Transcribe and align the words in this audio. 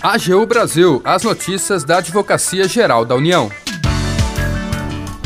AGU 0.00 0.46
Brasil, 0.46 1.02
as 1.04 1.24
notícias 1.24 1.82
da 1.82 1.98
Advocacia 1.98 2.68
Geral 2.68 3.04
da 3.04 3.16
União. 3.16 3.50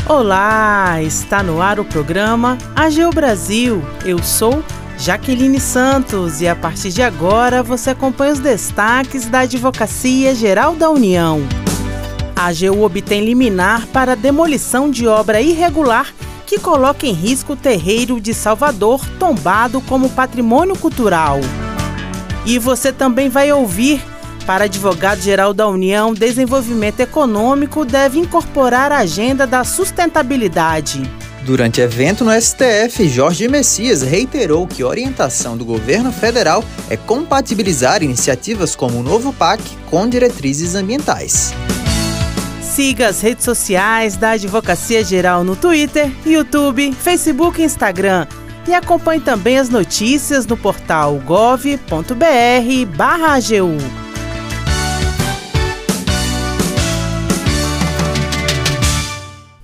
Olá, 0.09 0.99
está 0.99 1.43
no 1.43 1.61
ar 1.61 1.79
o 1.79 1.85
programa 1.85 2.57
AGU 2.75 3.11
Brasil. 3.13 3.83
Eu 4.03 4.17
sou 4.23 4.63
Jaqueline 4.97 5.59
Santos 5.59 6.41
e 6.41 6.47
a 6.47 6.55
partir 6.55 6.89
de 6.89 7.03
agora 7.03 7.61
você 7.61 7.91
acompanha 7.91 8.33
os 8.33 8.39
destaques 8.39 9.27
da 9.27 9.41
Advocacia 9.41 10.33
Geral 10.33 10.75
da 10.75 10.89
União. 10.89 11.43
A 12.35 12.47
AGU 12.47 12.81
obtém 12.81 13.23
liminar 13.23 13.85
para 13.89 14.15
demolição 14.15 14.89
de 14.89 15.05
obra 15.05 15.39
irregular 15.39 16.11
que 16.47 16.57
coloca 16.57 17.05
em 17.05 17.13
risco 17.13 17.53
o 17.53 17.55
terreiro 17.55 18.19
de 18.19 18.33
Salvador 18.33 19.07
tombado 19.19 19.79
como 19.81 20.09
patrimônio 20.09 20.75
cultural. 20.75 21.39
E 22.43 22.57
você 22.57 22.91
também 22.91 23.29
vai 23.29 23.51
ouvir 23.51 24.01
para 24.45 24.65
advogado-geral 24.65 25.53
da 25.53 25.67
União, 25.67 26.13
desenvolvimento 26.13 26.99
econômico 26.99 27.85
deve 27.85 28.19
incorporar 28.19 28.91
a 28.91 28.99
agenda 28.99 29.47
da 29.47 29.63
sustentabilidade. 29.63 31.09
Durante 31.45 31.81
evento 31.81 32.23
no 32.23 32.31
STF, 32.31 33.07
Jorge 33.09 33.47
Messias 33.47 34.01
reiterou 34.01 34.65
que 34.65 34.81
a 34.81 34.87
orientação 34.87 35.57
do 35.57 35.65
governo 35.65 36.11
federal 36.11 36.63
é 36.89 36.95
compatibilizar 36.95 38.01
iniciativas 38.01 38.75
como 38.75 38.99
o 38.99 39.03
novo 39.03 39.33
PAC 39.33 39.61
com 39.89 40.07
diretrizes 40.07 40.75
ambientais. 40.75 41.53
Siga 42.61 43.09
as 43.09 43.21
redes 43.21 43.43
sociais 43.43 44.15
da 44.15 44.31
Advocacia 44.31 45.03
Geral 45.03 45.43
no 45.43 45.55
Twitter, 45.55 46.11
YouTube, 46.25 46.93
Facebook 46.93 47.61
e 47.61 47.65
Instagram. 47.65 48.25
E 48.65 48.73
acompanhe 48.73 49.19
também 49.19 49.59
as 49.59 49.67
notícias 49.67 50.47
no 50.47 50.55
portal 50.55 51.21
gov.br/agu. 51.25 54.02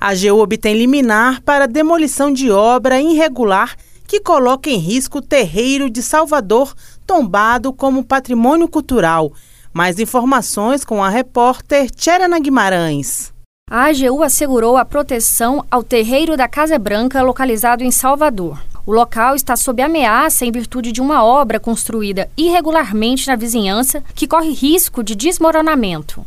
AGU 0.09 0.39
obtém 0.39 0.75
liminar 0.75 1.39
para 1.43 1.67
demolição 1.67 2.33
de 2.33 2.49
obra 2.49 2.99
irregular 2.99 3.75
que 4.07 4.19
coloca 4.19 4.67
em 4.67 4.77
risco 4.77 5.19
o 5.19 5.21
terreiro 5.21 5.88
de 5.88 6.02
Salvador, 6.02 6.73
tombado 7.05 7.71
como 7.71 8.03
patrimônio 8.03 8.67
cultural. 8.67 9.31
Mais 9.71 9.99
informações 9.99 10.83
com 10.83 11.03
a 11.03 11.09
repórter 11.09 11.91
Tcherana 11.91 12.39
Guimarães. 12.39 13.31
A 13.69 13.85
AGU 13.89 14.23
assegurou 14.23 14.77
a 14.77 14.83
proteção 14.83 15.63
ao 15.69 15.83
terreiro 15.83 16.35
da 16.35 16.47
Casa 16.47 16.80
Branca, 16.80 17.21
localizado 17.21 17.83
em 17.83 17.91
Salvador. 17.91 18.59
O 18.87 18.91
local 18.91 19.35
está 19.35 19.55
sob 19.55 19.80
ameaça 19.80 20.43
em 20.43 20.52
virtude 20.52 20.91
de 20.91 21.02
uma 21.02 21.23
obra 21.23 21.59
construída 21.59 22.27
irregularmente 22.35 23.27
na 23.27 23.35
vizinhança 23.35 24.03
que 24.15 24.27
corre 24.27 24.49
risco 24.53 25.03
de 25.03 25.13
desmoronamento. 25.13 26.25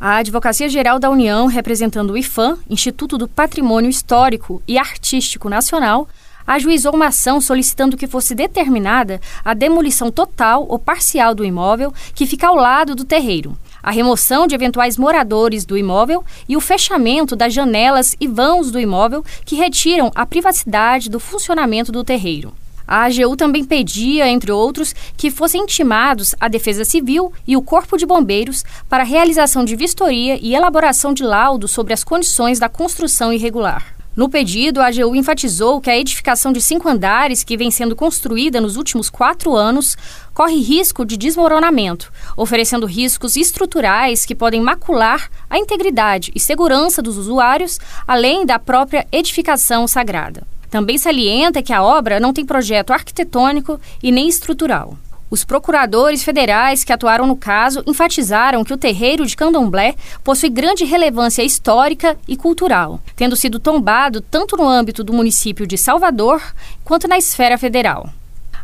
A 0.00 0.18
Advocacia 0.18 0.68
Geral 0.68 1.00
da 1.00 1.10
União, 1.10 1.46
representando 1.46 2.12
o 2.12 2.16
IFAM, 2.16 2.56
Instituto 2.70 3.18
do 3.18 3.26
Patrimônio 3.26 3.90
Histórico 3.90 4.62
e 4.66 4.78
Artístico 4.78 5.48
Nacional, 5.48 6.08
ajuizou 6.46 6.94
uma 6.94 7.08
ação 7.08 7.40
solicitando 7.40 7.96
que 7.96 8.06
fosse 8.06 8.32
determinada 8.32 9.20
a 9.44 9.54
demolição 9.54 10.08
total 10.08 10.64
ou 10.68 10.78
parcial 10.78 11.34
do 11.34 11.44
imóvel 11.44 11.92
que 12.14 12.26
fica 12.26 12.46
ao 12.46 12.54
lado 12.54 12.94
do 12.94 13.04
terreiro, 13.04 13.58
a 13.82 13.90
remoção 13.90 14.46
de 14.46 14.54
eventuais 14.54 14.96
moradores 14.96 15.64
do 15.64 15.76
imóvel 15.76 16.24
e 16.48 16.56
o 16.56 16.60
fechamento 16.60 17.34
das 17.34 17.52
janelas 17.52 18.14
e 18.20 18.28
vãos 18.28 18.70
do 18.70 18.78
imóvel 18.78 19.24
que 19.44 19.56
retiram 19.56 20.12
a 20.14 20.24
privacidade 20.24 21.10
do 21.10 21.18
funcionamento 21.18 21.90
do 21.90 22.04
terreiro. 22.04 22.54
A 22.88 23.04
AGU 23.04 23.36
também 23.36 23.62
pedia, 23.62 24.26
entre 24.26 24.50
outros, 24.50 24.94
que 25.14 25.30
fossem 25.30 25.64
intimados 25.64 26.34
a 26.40 26.48
Defesa 26.48 26.86
Civil 26.86 27.30
e 27.46 27.54
o 27.54 27.60
Corpo 27.60 27.98
de 27.98 28.06
Bombeiros 28.06 28.64
para 28.88 29.02
a 29.02 29.06
realização 29.06 29.62
de 29.62 29.76
vistoria 29.76 30.38
e 30.40 30.54
elaboração 30.54 31.12
de 31.12 31.22
laudo 31.22 31.68
sobre 31.68 31.92
as 31.92 32.02
condições 32.02 32.58
da 32.58 32.66
construção 32.66 33.30
irregular. 33.30 33.94
No 34.16 34.28
pedido, 34.28 34.80
a 34.80 34.86
AGU 34.86 35.14
enfatizou 35.14 35.82
que 35.82 35.90
a 35.90 35.96
edificação 35.98 36.50
de 36.50 36.62
cinco 36.62 36.88
andares, 36.88 37.44
que 37.44 37.58
vem 37.58 37.70
sendo 37.70 37.94
construída 37.94 38.58
nos 38.58 38.76
últimos 38.76 39.10
quatro 39.10 39.54
anos, 39.54 39.94
corre 40.32 40.56
risco 40.56 41.04
de 41.04 41.16
desmoronamento, 41.16 42.10
oferecendo 42.36 42.86
riscos 42.86 43.36
estruturais 43.36 44.24
que 44.24 44.34
podem 44.34 44.62
macular 44.62 45.30
a 45.48 45.58
integridade 45.58 46.32
e 46.34 46.40
segurança 46.40 47.02
dos 47.02 47.18
usuários, 47.18 47.78
além 48.08 48.46
da 48.46 48.58
própria 48.58 49.06
edificação 49.12 49.86
sagrada. 49.86 50.42
Também 50.70 50.98
salienta 50.98 51.62
que 51.62 51.72
a 51.72 51.82
obra 51.82 52.20
não 52.20 52.32
tem 52.32 52.44
projeto 52.44 52.92
arquitetônico 52.92 53.80
e 54.02 54.12
nem 54.12 54.28
estrutural. 54.28 54.96
Os 55.30 55.44
procuradores 55.44 56.22
federais 56.22 56.84
que 56.84 56.92
atuaram 56.92 57.26
no 57.26 57.36
caso 57.36 57.82
enfatizaram 57.86 58.64
que 58.64 58.72
o 58.72 58.78
terreiro 58.78 59.26
de 59.26 59.36
Candomblé 59.36 59.94
possui 60.24 60.48
grande 60.48 60.84
relevância 60.84 61.42
histórica 61.42 62.16
e 62.26 62.34
cultural, 62.34 62.98
tendo 63.14 63.36
sido 63.36 63.60
tombado 63.60 64.22
tanto 64.22 64.56
no 64.56 64.66
âmbito 64.66 65.04
do 65.04 65.12
município 65.12 65.66
de 65.66 65.76
Salvador 65.76 66.40
quanto 66.82 67.06
na 67.06 67.18
esfera 67.18 67.58
federal. 67.58 68.08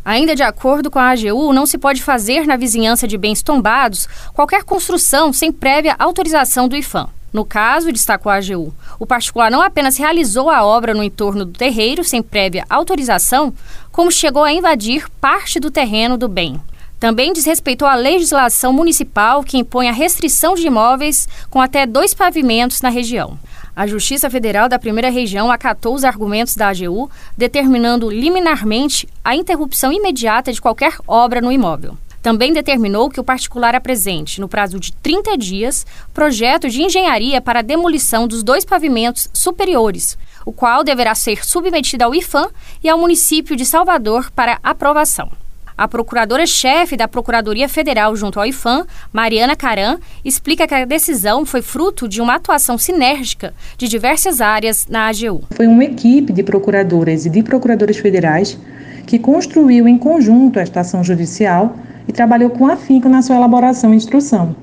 Ainda 0.03 0.35
de 0.35 0.43
acordo 0.43 0.89
com 0.89 0.99
a 0.99 1.11
AGU, 1.11 1.53
não 1.53 1.65
se 1.67 1.77
pode 1.77 2.01
fazer 2.01 2.47
na 2.47 2.57
vizinhança 2.57 3.07
de 3.07 3.17
bens 3.17 3.43
tombados 3.43 4.07
qualquer 4.33 4.63
construção 4.63 5.31
sem 5.31 5.51
prévia 5.51 5.95
autorização 5.99 6.67
do 6.67 6.75
IFAM. 6.75 7.09
No 7.35 7.43
caso, 7.43 7.91
destacou 7.91 8.31
a 8.31 8.35
AGU, 8.35 8.73
o 8.97 9.05
particular 9.05 9.51
não 9.51 9.61
apenas 9.61 9.97
realizou 9.97 10.49
a 10.49 10.63
obra 10.63 10.93
no 10.93 11.03
entorno 11.03 11.43
do 11.43 11.51
terreiro 11.51 12.01
sem 12.01 12.23
prévia 12.23 12.63
autorização, 12.69 13.53
como 13.91 14.09
chegou 14.09 14.45
a 14.45 14.53
invadir 14.53 15.09
parte 15.19 15.59
do 15.59 15.69
terreno 15.69 16.17
do 16.17 16.29
bem. 16.29 16.61
Também 16.97 17.33
desrespeitou 17.33 17.89
a 17.89 17.95
legislação 17.95 18.71
municipal 18.71 19.43
que 19.43 19.57
impõe 19.57 19.89
a 19.89 19.91
restrição 19.91 20.55
de 20.55 20.67
imóveis 20.67 21.27
com 21.49 21.59
até 21.59 21.85
dois 21.85 22.13
pavimentos 22.13 22.81
na 22.81 22.87
região. 22.87 23.37
A 23.75 23.85
Justiça 23.85 24.29
Federal 24.29 24.69
da 24.69 24.79
Primeira 24.79 25.09
Região 25.09 25.51
acatou 25.51 25.93
os 25.93 26.05
argumentos 26.05 26.55
da 26.55 26.69
AGU, 26.69 27.11
determinando 27.37 28.09
liminarmente 28.09 29.09
a 29.21 29.35
interrupção 29.35 29.91
imediata 29.91 30.53
de 30.53 30.61
qualquer 30.61 30.95
obra 31.05 31.41
no 31.41 31.51
imóvel. 31.51 31.97
Também 32.25 32.51
determinou 32.51 33.07
que 33.07 33.19
o 33.19 33.23
particular 33.23 33.75
apresente, 33.75 34.41
no 34.41 34.49
prazo 34.49 34.79
de 34.79 34.91
30 34.93 35.37
dias, 35.37 35.85
projeto 36.11 36.67
de 36.67 36.81
engenharia 36.81 37.39
para 37.39 37.59
a 37.59 37.61
demolição 37.61 38.27
dos 38.27 38.41
dois 38.41 38.65
pavimentos 38.65 39.29
superiores, 39.31 40.17
o 40.43 40.51
qual 40.51 40.83
deverá 40.83 41.13
ser 41.13 41.45
submetido 41.45 42.03
ao 42.03 42.15
IFAM 42.15 42.49
e 42.83 42.89
ao 42.89 42.97
município 42.97 43.55
de 43.55 43.63
Salvador 43.63 44.31
para 44.31 44.57
aprovação. 44.63 45.29
A 45.77 45.87
procuradora-chefe 45.87 46.97
da 46.97 47.07
Procuradoria 47.07 47.69
Federal 47.69 48.15
junto 48.15 48.39
ao 48.39 48.47
IFAM, 48.47 48.87
Mariana 49.13 49.55
Caran, 49.55 49.99
explica 50.23 50.67
que 50.67 50.73
a 50.73 50.83
decisão 50.83 51.45
foi 51.45 51.61
fruto 51.61 52.07
de 52.07 52.21
uma 52.21 52.37
atuação 52.37 52.75
sinérgica 52.75 53.53
de 53.77 53.87
diversas 53.87 54.41
áreas 54.41 54.87
na 54.89 55.09
AGU. 55.09 55.43
Foi 55.51 55.67
uma 55.67 55.85
equipe 55.85 56.33
de 56.33 56.41
procuradoras 56.41 57.27
e 57.27 57.29
de 57.29 57.43
procuradores 57.43 57.97
federais 57.97 58.57
que 59.05 59.19
construiu 59.19 59.87
em 59.87 59.99
conjunto 59.99 60.57
esta 60.57 60.79
ação 60.79 61.03
judicial 61.03 61.77
e 62.07 62.11
trabalhou 62.11 62.49
com 62.49 62.67
afinco 62.67 63.09
na 63.09 63.21
sua 63.21 63.35
elaboração 63.35 63.93
e 63.93 63.97
instrução. 63.97 64.55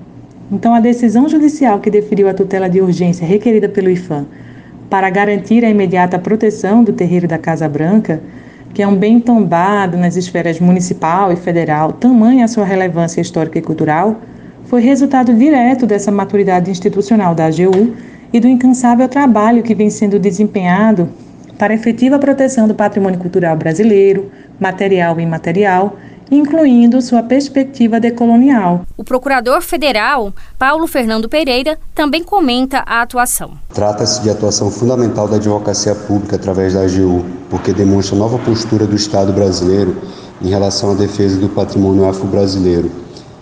Então, 0.51 0.75
a 0.75 0.81
decisão 0.81 1.29
judicial 1.29 1.81
que 1.81 1.91
deferiu 1.91 2.29
a 2.29 2.35
tutela 2.35 2.69
de 2.69 2.81
urgência 2.81 3.27
requerida 3.27 3.69
pelo 3.69 3.91
IFAM 3.91 4.27
para 4.91 5.09
garantir 5.09 5.65
a 5.65 5.71
imediata 5.71 6.19
proteção 6.19 6.85
do 6.85 6.93
terreiro 6.93 7.27
da 7.27 7.39
Casa 7.39 7.69
Branca, 7.69 8.21
que 8.75 8.83
é 8.83 8.87
um 8.87 8.95
bem 8.95 9.19
tombado 9.19 9.97
nas 9.97 10.17
esferas 10.17 10.61
municipal 10.61 11.33
e 11.33 11.37
federal, 11.37 11.93
tamanha 11.93 12.45
a 12.45 12.49
sua 12.49 12.65
relevância 12.65 13.21
histórica 13.21 13.59
e 13.59 13.63
cultural, 13.63 14.21
foi 14.65 14.81
resultado 14.81 15.35
direto 15.35 15.87
dessa 15.87 16.11
maturidade 16.11 16.71
institucional 16.71 17.35
da 17.35 17.47
AGU 17.47 17.95
e 18.33 18.41
do 18.41 18.49
incansável 18.49 19.09
trabalho 19.09 19.63
que 19.63 19.75
vem 19.75 19.91
sendo 19.91 20.19
desempenhado 20.19 21.09
para 21.59 21.75
efetiva 21.75 22.19
proteção 22.19 22.67
do 22.67 22.75
patrimônio 22.75 23.19
cultural 23.19 23.57
brasileiro, 23.57 24.31
material 24.59 25.21
e 25.21 25.23
imaterial, 25.23 25.97
incluindo 26.33 27.03
sua 27.03 27.23
perspectiva 27.23 28.01
decolonial. 28.01 28.87
O 28.97 29.05
procurador 29.05 29.61
federal, 29.61 30.33
Paulo 30.59 30.87
Fernando 30.87 31.29
Pereira, 31.29 31.79
também 31.95 32.25
comenta 32.25 32.79
a 32.87 33.03
atuação. 33.03 33.51
Trata-se 33.75 34.23
de 34.23 34.31
atuação 34.31 34.71
fundamental 34.71 35.29
da 35.29 35.37
advocacia 35.37 35.95
pública 35.95 36.37
através 36.37 36.73
da 36.73 36.81
AGU, 36.81 37.23
porque 37.51 37.75
demonstra 37.75 38.17
nova 38.17 38.39
postura 38.39 38.87
do 38.87 38.97
Estado 38.97 39.31
brasileiro 39.31 39.95
em 40.41 40.49
relação 40.49 40.93
à 40.93 40.95
defesa 40.95 41.39
do 41.39 41.51
patrimônio 41.51 42.09
afro-brasileiro, 42.09 42.91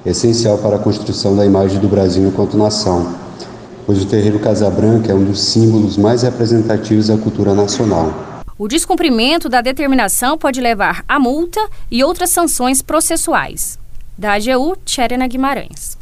essencial 0.05 0.59
para 0.59 0.75
a 0.77 0.79
construção 0.81 1.37
da 1.37 1.47
imagem 1.47 1.79
do 1.79 1.89
Brasil 1.89 2.27
enquanto 2.27 2.59
nação, 2.59 3.15
pois 3.87 4.03
o 4.03 4.07
terreiro 4.07 4.41
Casa 4.41 4.69
Branca 4.69 5.13
é 5.13 5.15
um 5.15 5.25
dos 5.25 5.41
símbolos 5.41 5.97
mais 5.97 6.23
representativos 6.23 7.07
da 7.07 7.17
cultura 7.17 7.55
nacional. 7.55 8.30
O 8.61 8.69
descumprimento 8.69 9.49
da 9.49 9.63
determinação 9.63 10.37
pode 10.37 10.61
levar 10.61 11.03
a 11.09 11.19
multa 11.19 11.67
e 11.91 12.05
outras 12.05 12.29
sanções 12.29 12.83
processuais. 12.83 13.79
Da 14.19 14.35
AGU, 14.35 14.77
Tcherena 14.85 15.27
Guimarães. 15.27 15.97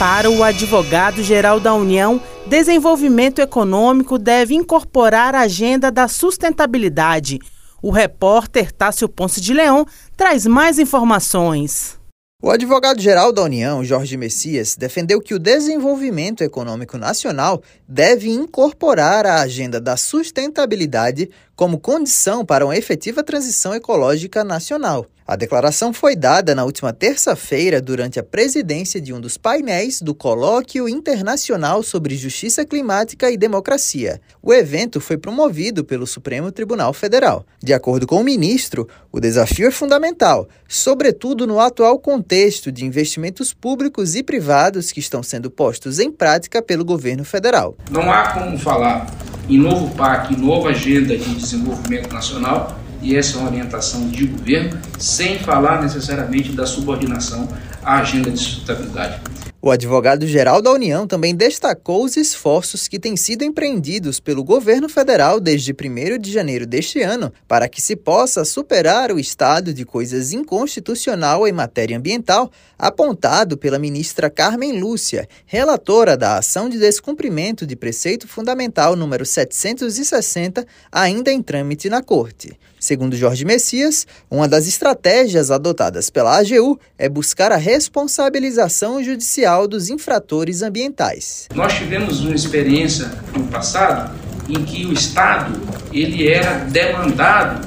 Para 0.00 0.28
o 0.28 0.42
advogado-geral 0.42 1.60
da 1.60 1.72
União, 1.74 2.20
desenvolvimento 2.44 3.38
econômico 3.38 4.18
deve 4.18 4.52
incorporar 4.52 5.32
a 5.32 5.42
agenda 5.42 5.92
da 5.92 6.08
sustentabilidade. 6.08 7.38
O 7.80 7.92
repórter 7.92 8.72
Tássio 8.72 9.08
Ponce 9.08 9.40
de 9.40 9.54
Leão 9.54 9.86
traz 10.16 10.44
mais 10.44 10.80
informações. 10.80 12.01
O 12.44 12.50
advogado-geral 12.50 13.32
da 13.32 13.40
União, 13.44 13.84
Jorge 13.84 14.16
Messias, 14.16 14.74
defendeu 14.74 15.20
que 15.20 15.32
o 15.32 15.38
desenvolvimento 15.38 16.42
econômico 16.42 16.98
nacional 16.98 17.62
deve 17.86 18.30
incorporar 18.30 19.24
a 19.24 19.42
agenda 19.42 19.80
da 19.80 19.96
sustentabilidade 19.96 21.30
como 21.62 21.78
condição 21.78 22.44
para 22.44 22.64
uma 22.64 22.76
efetiva 22.76 23.22
transição 23.22 23.72
ecológica 23.72 24.42
nacional. 24.42 25.06
A 25.24 25.36
declaração 25.36 25.92
foi 25.92 26.16
dada 26.16 26.56
na 26.56 26.64
última 26.64 26.92
terça-feira 26.92 27.80
durante 27.80 28.18
a 28.18 28.22
presidência 28.24 29.00
de 29.00 29.14
um 29.14 29.20
dos 29.20 29.36
painéis 29.38 30.02
do 30.02 30.12
Colóquio 30.12 30.88
Internacional 30.88 31.84
sobre 31.84 32.16
Justiça 32.16 32.64
Climática 32.64 33.30
e 33.30 33.36
Democracia. 33.36 34.20
O 34.42 34.52
evento 34.52 35.00
foi 35.00 35.16
promovido 35.16 35.84
pelo 35.84 36.04
Supremo 36.04 36.50
Tribunal 36.50 36.92
Federal. 36.92 37.46
De 37.62 37.72
acordo 37.72 38.08
com 38.08 38.20
o 38.20 38.24
ministro, 38.24 38.88
o 39.12 39.20
desafio 39.20 39.68
é 39.68 39.70
fundamental, 39.70 40.48
sobretudo 40.66 41.46
no 41.46 41.60
atual 41.60 41.96
contexto 42.00 42.72
de 42.72 42.84
investimentos 42.84 43.54
públicos 43.54 44.16
e 44.16 44.22
privados 44.24 44.90
que 44.90 44.98
estão 44.98 45.22
sendo 45.22 45.48
postos 45.48 46.00
em 46.00 46.10
prática 46.10 46.60
pelo 46.60 46.84
governo 46.84 47.24
federal. 47.24 47.76
Não 47.88 48.10
há 48.10 48.32
como 48.32 48.58
falar 48.58 49.06
em 49.52 49.58
novo 49.58 49.94
PAC, 49.94 50.34
nova 50.34 50.70
agenda 50.70 51.14
de 51.16 51.34
desenvolvimento 51.34 52.10
nacional, 52.10 52.78
e 53.02 53.14
essa 53.14 53.36
é 53.36 53.40
uma 53.40 53.50
orientação 53.50 54.08
de 54.08 54.26
governo, 54.26 54.78
sem 54.98 55.38
falar 55.40 55.82
necessariamente 55.82 56.52
da 56.52 56.64
subordinação 56.64 57.48
à 57.84 57.98
agenda 57.98 58.30
de 58.30 58.38
sustentabilidade. 58.38 59.20
O 59.64 59.70
advogado-geral 59.70 60.60
da 60.60 60.72
União 60.72 61.06
também 61.06 61.36
destacou 61.36 62.04
os 62.04 62.16
esforços 62.16 62.88
que 62.88 62.98
têm 62.98 63.16
sido 63.16 63.44
empreendidos 63.44 64.18
pelo 64.18 64.42
governo 64.42 64.88
federal 64.88 65.38
desde 65.38 65.70
1 65.72 66.18
de 66.18 66.32
janeiro 66.32 66.66
deste 66.66 67.00
ano 67.00 67.32
para 67.46 67.68
que 67.68 67.80
se 67.80 67.94
possa 67.94 68.44
superar 68.44 69.12
o 69.12 69.20
estado 69.20 69.72
de 69.72 69.84
coisas 69.84 70.32
inconstitucional 70.32 71.46
em 71.46 71.52
matéria 71.52 71.96
ambiental 71.96 72.50
apontado 72.76 73.56
pela 73.56 73.78
ministra 73.78 74.28
Carmen 74.28 74.80
Lúcia, 74.80 75.28
relatora 75.46 76.16
da 76.16 76.38
ação 76.38 76.68
de 76.68 76.76
descumprimento 76.76 77.64
de 77.64 77.76
preceito 77.76 78.26
fundamental 78.26 78.96
número 78.96 79.24
760, 79.24 80.66
ainda 80.90 81.30
em 81.30 81.40
trâmite 81.40 81.88
na 81.88 82.02
Corte. 82.02 82.58
Segundo 82.80 83.14
Jorge 83.14 83.44
Messias, 83.44 84.08
uma 84.28 84.48
das 84.48 84.66
estratégias 84.66 85.52
adotadas 85.52 86.10
pela 86.10 86.36
AGU 86.36 86.80
é 86.98 87.08
buscar 87.08 87.52
a 87.52 87.56
responsabilização 87.56 89.00
judicial 89.04 89.51
dos 89.68 89.90
infratores 89.90 90.62
ambientais. 90.62 91.48
Nós 91.54 91.74
tivemos 91.74 92.20
uma 92.20 92.34
experiência 92.34 93.10
no 93.36 93.44
passado 93.44 94.12
em 94.48 94.64
que 94.64 94.86
o 94.86 94.92
Estado 94.92 95.60
ele 95.92 96.28
era 96.28 96.64
demandado, 96.64 97.66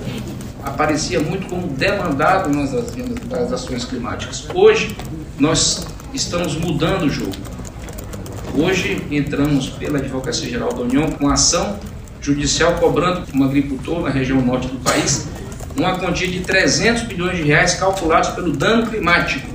aparecia 0.63 1.19
muito 1.19 1.47
como 1.47 1.67
demandado 1.67 2.49
nas, 2.49 2.71
nas 3.29 3.51
ações 3.53 3.85
climáticas. 3.85 4.47
Hoje 4.53 4.95
nós 5.39 5.85
estamos 6.13 6.55
mudando 6.55 7.03
o 7.03 7.09
jogo. 7.09 7.35
Hoje 8.57 9.05
entramos 9.11 9.69
pela 9.69 9.99
Advocacia 9.99 10.49
Geral 10.49 10.73
da 10.73 10.81
União 10.81 11.11
com 11.11 11.29
ação 11.29 11.79
judicial 12.19 12.75
cobrando 12.75 13.23
um 13.35 13.43
agricultor 13.43 14.01
na 14.01 14.09
região 14.09 14.41
norte 14.41 14.67
do 14.67 14.79
país 14.79 15.27
uma 15.77 15.99
quantia 15.99 16.27
de 16.27 16.39
300 16.39 17.03
bilhões 17.03 17.37
de 17.37 17.43
reais 17.43 17.75
calculados 17.75 18.29
pelo 18.29 18.51
dano 18.51 18.87
climático. 18.87 19.54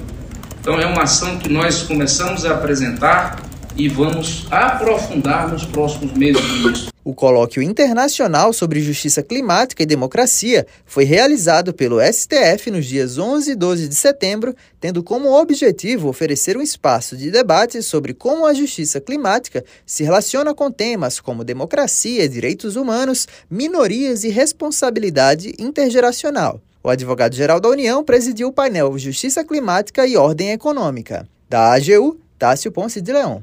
Então 0.60 0.78
é 0.78 0.84
uma 0.84 1.04
ação 1.04 1.38
que 1.38 1.48
nós 1.48 1.82
começamos 1.82 2.44
a 2.44 2.52
apresentar 2.52 3.42
e 3.74 3.88
vamos 3.88 4.46
aprofundar 4.50 5.48
nos 5.48 5.64
próximos 5.64 6.12
meses. 6.12 6.90
O 7.02 7.14
colóquio 7.14 7.62
internacional 7.62 8.52
sobre 8.52 8.82
justiça 8.82 9.22
climática 9.22 9.82
e 9.82 9.86
democracia 9.86 10.66
foi 10.84 11.04
realizado 11.04 11.72
pelo 11.72 11.98
STF 11.98 12.70
nos 12.70 12.84
dias 12.84 13.16
11 13.16 13.52
e 13.52 13.54
12 13.54 13.88
de 13.88 13.94
setembro, 13.94 14.54
tendo 14.78 15.02
como 15.02 15.32
objetivo 15.32 16.08
oferecer 16.08 16.58
um 16.58 16.62
espaço 16.62 17.16
de 17.16 17.30
debate 17.30 17.82
sobre 17.82 18.12
como 18.12 18.44
a 18.44 18.52
justiça 18.52 19.00
climática 19.00 19.64
se 19.86 20.04
relaciona 20.04 20.54
com 20.54 20.70
temas 20.70 21.20
como 21.20 21.42
democracia, 21.42 22.28
direitos 22.28 22.76
humanos, 22.76 23.26
minorias 23.50 24.24
e 24.24 24.28
responsabilidade 24.28 25.54
intergeracional. 25.58 26.60
O 26.82 26.88
advogado-geral 26.88 27.60
da 27.60 27.68
União 27.68 28.02
presidiu 28.02 28.48
o 28.48 28.52
painel 28.52 28.98
Justiça 28.98 29.44
Climática 29.44 30.06
e 30.06 30.16
Ordem 30.16 30.52
Econômica. 30.52 31.28
Da 31.46 31.74
AGU, 31.74 32.18
Tássio 32.38 32.72
Ponce 32.72 33.02
de 33.02 33.12
Leão. 33.12 33.42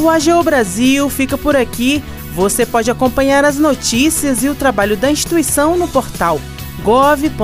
O 0.00 0.08
AGU 0.08 0.42
Brasil 0.42 1.10
fica 1.10 1.36
por 1.36 1.54
aqui. 1.54 2.02
Você 2.34 2.64
pode 2.64 2.90
acompanhar 2.90 3.44
as 3.44 3.58
notícias 3.58 4.42
e 4.42 4.48
o 4.48 4.54
trabalho 4.54 4.96
da 4.96 5.10
instituição 5.10 5.76
no 5.76 5.86
portal 5.86 6.40
gov.br/agu 6.82 7.36